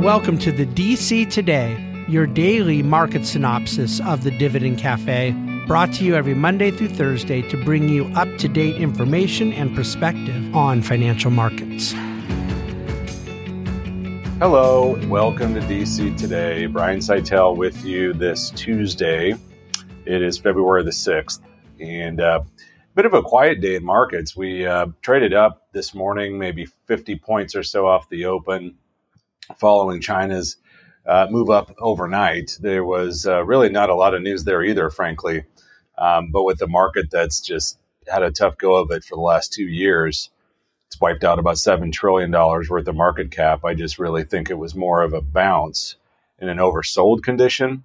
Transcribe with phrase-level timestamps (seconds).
[0.00, 1.76] Welcome to the DC Today,
[2.08, 5.32] your daily market synopsis of the Dividend Cafe,
[5.66, 9.76] brought to you every Monday through Thursday to bring you up to date information and
[9.76, 11.92] perspective on financial markets.
[14.38, 16.64] Hello, welcome to DC Today.
[16.64, 19.34] Brian Szytel with you this Tuesday.
[20.06, 21.42] It is February the 6th,
[21.78, 24.34] and uh, a bit of a quiet day in markets.
[24.34, 28.76] We uh, traded up this morning, maybe 50 points or so off the open
[29.58, 30.56] following China's
[31.06, 32.56] uh, move up overnight.
[32.60, 35.44] There was uh, really not a lot of news there either, frankly.
[35.98, 37.78] Um, but with the market that's just
[38.08, 40.30] had a tough go of it for the last two years,
[40.86, 43.64] it's wiped out about $7 trillion worth of market cap.
[43.64, 45.96] I just really think it was more of a bounce
[46.40, 47.84] in an oversold condition.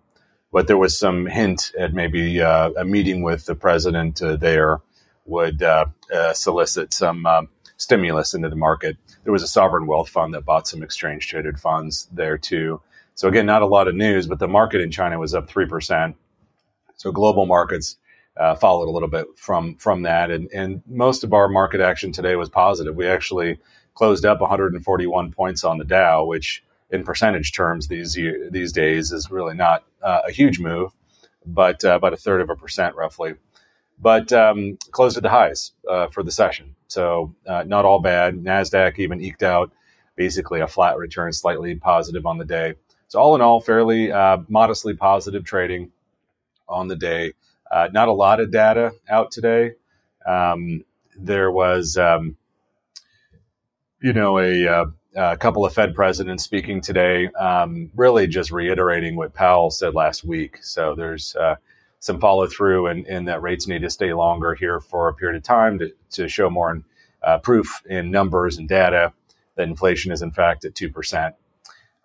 [0.51, 4.79] But there was some hint at maybe uh, a meeting with the president uh, there
[5.25, 8.97] would uh, uh, solicit some um, stimulus into the market.
[9.23, 12.81] There was a sovereign wealth fund that bought some exchange traded funds there too.
[13.15, 15.67] So again, not a lot of news, but the market in China was up three
[15.67, 16.15] percent.
[16.95, 17.97] So global markets
[18.37, 22.11] uh, followed a little bit from from that, and and most of our market action
[22.11, 22.95] today was positive.
[22.95, 23.59] We actually
[23.93, 28.17] closed up 141 points on the Dow, which in percentage terms these
[28.51, 30.91] these days is really not uh, a huge move,
[31.45, 33.35] but uh, about a third of a percent roughly
[33.99, 36.75] but um, closed at the highs uh, for the session.
[36.87, 38.35] So uh, not all bad.
[38.35, 39.71] Nasdaq even eked out
[40.15, 42.75] basically a flat return, slightly positive on the day.
[43.07, 45.91] So all in all, fairly uh, modestly positive trading
[46.67, 47.33] on the day.
[47.69, 49.73] Uh, not a lot of data out today.
[50.25, 50.83] Um,
[51.17, 52.37] there was, um,
[54.01, 54.85] you know, a, uh,
[55.15, 60.23] a, couple of Fed presidents speaking today, um, really just reiterating what Powell said last
[60.23, 60.57] week.
[60.61, 61.55] So there's uh,
[61.99, 65.37] some follow through and, and, that rates need to stay longer here for a period
[65.37, 66.81] of time to, to show more
[67.23, 69.11] uh, proof in numbers and data
[69.55, 71.33] that inflation is in fact at 2%.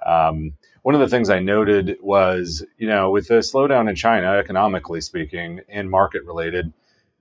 [0.05, 4.33] Um, one of the things I noted was, you know, with the slowdown in China,
[4.33, 6.73] economically speaking, and market related,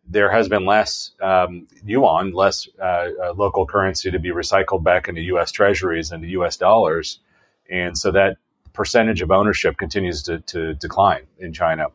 [0.07, 5.07] there has been less um, yuan, less uh, uh, local currency to be recycled back
[5.07, 5.51] into U.S.
[5.51, 6.57] Treasuries and U.S.
[6.57, 7.19] dollars,
[7.69, 8.37] and so that
[8.73, 11.87] percentage of ownership continues to, to decline in China.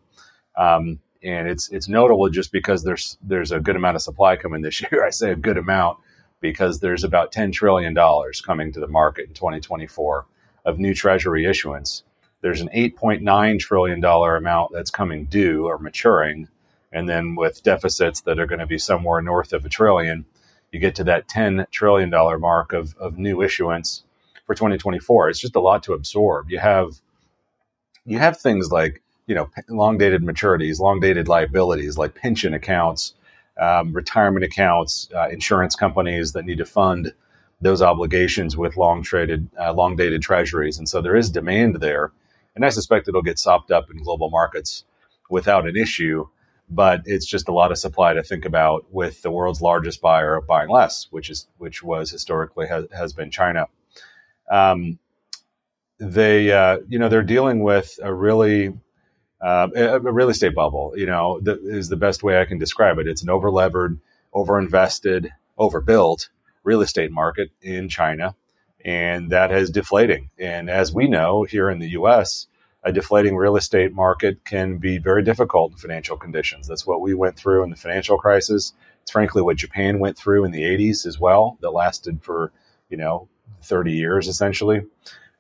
[0.57, 4.63] Um, and it's it's notable just because there's there's a good amount of supply coming
[4.63, 5.05] this year.
[5.05, 5.99] I say a good amount
[6.41, 10.27] because there's about ten trillion dollars coming to the market in 2024
[10.65, 12.03] of new Treasury issuance.
[12.43, 16.49] There's an 8.9 trillion dollar amount that's coming due or maturing,
[16.93, 20.27] and then with deficits that are going to be somewhere north of a trillion,
[20.71, 24.05] you get to that 10 trillion dollar mark of of new issuance
[24.47, 25.31] for 2024.
[25.31, 26.51] It's just a lot to absorb.
[26.51, 27.01] You have
[28.05, 33.15] you have things like you know, long dated maturities, long dated liabilities like pension accounts,
[33.59, 37.13] um, retirement accounts, uh, insurance companies that need to fund
[37.61, 40.79] those obligations with long traded, uh, long dated treasuries.
[40.79, 42.13] And so there is demand there.
[42.55, 44.85] And I suspect it'll get sopped up in global markets
[45.31, 46.29] without an issue.
[46.71, 50.41] But it's just a lot of supply to think about with the world's largest buyer
[50.41, 53.67] buying less, which is which was historically has, has been China.
[54.51, 54.99] Um,
[55.99, 58.73] they, uh, you know, they're dealing with a really
[59.45, 63.07] uh, a, real estate bubble, you know, is the best way I can describe it.
[63.07, 63.99] It's an overlevered,
[64.35, 65.29] overinvested,
[65.59, 66.31] overbuilt
[66.63, 68.35] real estate market in China,
[68.85, 70.31] and that is deflating.
[70.39, 72.47] And as we know here in the U.S.,
[72.85, 76.67] a deflating real estate market can be very difficult in financial conditions.
[76.67, 78.73] That's what we went through in the financial crisis.
[79.03, 82.51] It's frankly what Japan went through in the 80s as well, that lasted for,
[82.89, 83.29] you know,
[83.63, 84.83] 30 years essentially.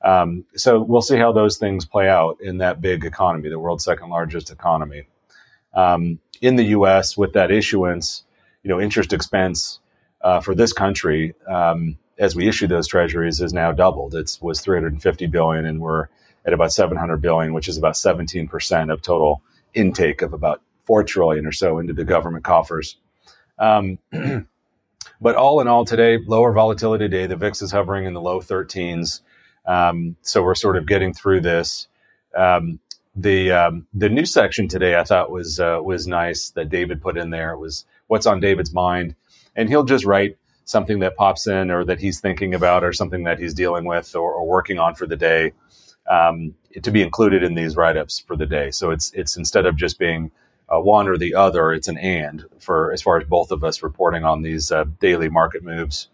[0.04, 3.84] Um, so we'll see how those things play out in that big economy, the world's
[3.84, 5.08] second largest economy.
[5.72, 8.24] Um, in the U.S., with that issuance,
[8.62, 9.80] you know, interest expense
[10.20, 14.14] uh, for this country um, as we issue those treasuries is now doubled.
[14.14, 16.08] It was 350 billion, and we're
[16.44, 19.42] at about 700 billion, which is about 17 percent of total
[19.72, 22.98] intake of about four trillion or so into the government coffers.
[23.58, 23.98] Um,
[25.20, 27.26] but all in all, today lower volatility day.
[27.26, 29.20] The VIX is hovering in the low 13s.
[29.66, 31.88] Um, so we're sort of getting through this.
[32.36, 32.80] Um,
[33.16, 37.16] the um, the new section today I thought was uh, was nice that David put
[37.16, 37.52] in there.
[37.52, 39.14] It was what's on David's mind,
[39.54, 43.24] and he'll just write something that pops in or that he's thinking about or something
[43.24, 45.52] that he's dealing with or, or working on for the day
[46.10, 48.70] um, to be included in these write ups for the day.
[48.70, 50.30] So it's it's instead of just being
[50.68, 53.82] uh, one or the other, it's an and for as far as both of us
[53.82, 56.08] reporting on these uh, daily market moves.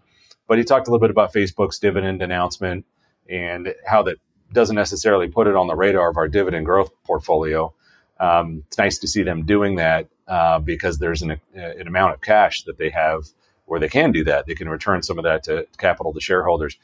[0.46, 2.84] But he talked a little bit about Facebook's dividend announcement
[3.30, 4.16] and how that
[4.52, 7.72] doesn't necessarily put it on the radar of our dividend growth portfolio.
[8.18, 12.20] Um, it's nice to see them doing that uh, because there's an, an, amount of
[12.20, 13.24] cash that they have
[13.64, 14.46] where they can do that.
[14.46, 16.76] They can return some of that to capital to shareholders.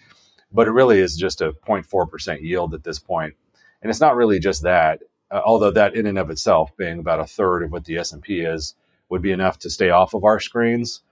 [0.53, 3.35] but it really is just a 0.4% yield at this point.
[3.83, 7.21] And it's not really just that, uh, although that in and of itself being about
[7.21, 8.75] a third of what the S&P is
[9.09, 11.03] would be enough to stay off of our screens.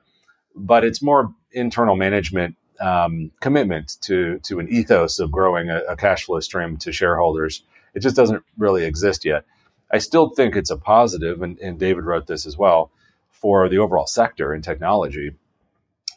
[0.54, 5.96] But it's more internal management um, commitment to to an ethos of growing a, a,
[5.96, 7.62] cash flow stream to shareholders.
[7.94, 9.44] It just doesn't really exist yet.
[9.92, 12.90] I still think it's a positive, and, and David wrote this as well
[13.30, 15.32] for the overall sector in technology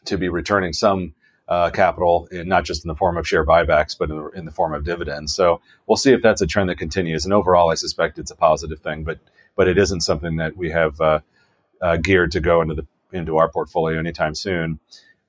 [0.06, 1.14] to be returning some
[1.48, 4.46] uh, capital, in, not just in the form of share buybacks, but in the, in
[4.46, 5.34] the, form of dividends.
[5.34, 7.24] So we'll see if that's a trend that continues.
[7.24, 9.20] And overall, I suspect it's a positive thing, but
[9.56, 11.20] but it isn't something that we have uh,
[11.82, 14.80] uh, geared to go into the into our portfolio anytime soon.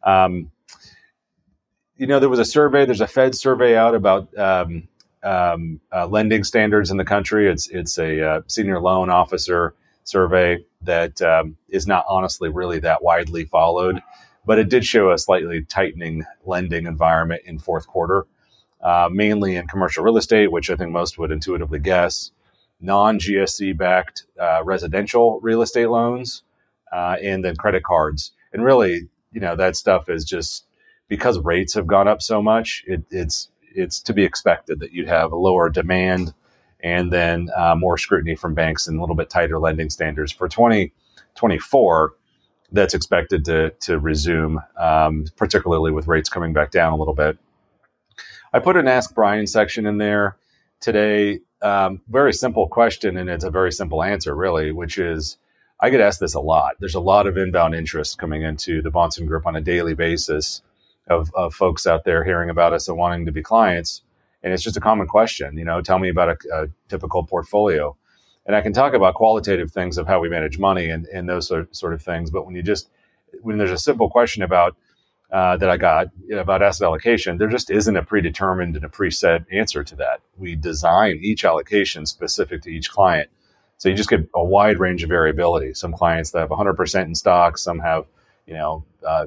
[0.02, 0.50] Um,
[1.98, 2.86] you know, there was a survey.
[2.86, 4.88] There's a Fed survey out about um,
[5.22, 7.50] um, uh, lending standards in the country.
[7.50, 9.74] It's it's a uh, senior loan officer
[10.04, 14.00] survey that um, is not honestly really that widely followed,
[14.46, 18.26] but it did show a slightly tightening lending environment in fourth quarter,
[18.80, 22.30] uh, mainly in commercial real estate, which I think most would intuitively guess,
[22.80, 26.44] non GSE backed uh, residential real estate loans,
[26.92, 28.30] uh, and then credit cards.
[28.52, 30.64] And really, you know, that stuff is just
[31.08, 32.84] because rates have gone up so much.
[32.86, 36.34] It, it's it's to be expected that you'd have a lower demand
[36.80, 40.48] and then uh, more scrutiny from banks and a little bit tighter lending standards for
[40.48, 42.14] 2024
[42.72, 47.38] that's expected to to resume um, particularly with rates coming back down a little bit
[48.52, 50.36] i put an ask brian section in there
[50.80, 55.38] today um, very simple question and it's a very simple answer really which is
[55.80, 58.90] i get asked this a lot there's a lot of inbound interest coming into the
[58.90, 60.62] Bahnsen group on a daily basis
[61.08, 64.02] of, of folks out there hearing about us and wanting to be clients.
[64.42, 67.96] And it's just a common question, you know, tell me about a, a typical portfolio.
[68.46, 71.48] And I can talk about qualitative things of how we manage money and, and those
[71.48, 72.30] sort, sort of things.
[72.30, 72.88] But when you just,
[73.42, 74.76] when there's a simple question about,
[75.30, 78.84] uh, that I got you know, about asset allocation, there just isn't a predetermined and
[78.84, 80.22] a preset answer to that.
[80.38, 83.28] We design each allocation specific to each client.
[83.76, 85.74] So you just get a wide range of variability.
[85.74, 88.06] Some clients that have 100% in stocks, some have,
[88.46, 89.26] you know, uh,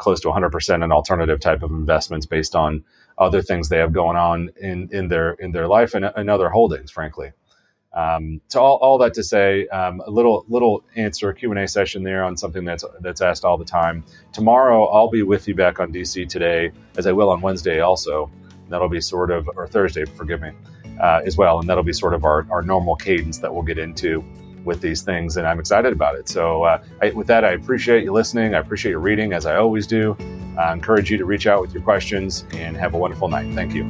[0.00, 2.82] close to 100% in alternative type of investments based on
[3.18, 6.48] other things they have going on in, in their in their life and, and other
[6.48, 7.30] holdings, frankly.
[7.92, 11.68] Um, so all, all that to say, um, a little little answer Q and A
[11.68, 14.02] session there on something that's that's asked all the time.
[14.32, 18.30] Tomorrow I'll be with you back on DC today, as I will on Wednesday also.
[18.68, 20.52] That'll be sort of or Thursday, forgive me,
[21.00, 23.78] uh, as well, and that'll be sort of our, our normal cadence that we'll get
[23.78, 24.24] into
[24.64, 26.28] with these things, and I'm excited about it.
[26.28, 28.54] So, uh, I, with that, I appreciate you listening.
[28.54, 30.16] I appreciate your reading, as I always do.
[30.58, 33.54] I encourage you to reach out with your questions and have a wonderful night.
[33.54, 33.84] Thank you.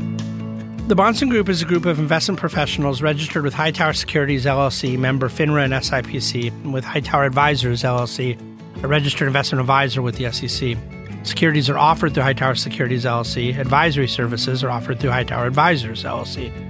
[0.90, 5.28] The Bahnsen Group is a group of investment professionals registered with Hightower Securities LLC, member
[5.28, 8.36] FINRA and SIPC, and with Hightower Advisors LLC,
[8.82, 10.76] a registered investment advisor with the SEC.
[11.22, 13.56] Securities are offered through Hightower Securities LLC.
[13.56, 16.69] Advisory services are offered through Hightower Advisors LLC.